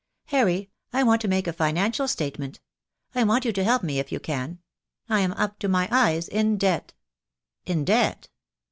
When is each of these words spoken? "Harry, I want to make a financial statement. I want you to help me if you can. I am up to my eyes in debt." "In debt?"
"Harry, 0.29 0.71
I 0.91 1.03
want 1.03 1.21
to 1.21 1.27
make 1.27 1.45
a 1.45 1.53
financial 1.53 2.07
statement. 2.07 2.59
I 3.13 3.23
want 3.23 3.45
you 3.45 3.51
to 3.53 3.63
help 3.63 3.83
me 3.83 3.99
if 3.99 4.11
you 4.11 4.19
can. 4.19 4.57
I 5.07 5.19
am 5.19 5.31
up 5.33 5.59
to 5.59 5.67
my 5.69 5.87
eyes 5.91 6.27
in 6.27 6.57
debt." 6.57 6.93
"In 7.67 7.85
debt?" 7.85 8.27